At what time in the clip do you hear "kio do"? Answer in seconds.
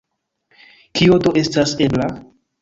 1.01-1.35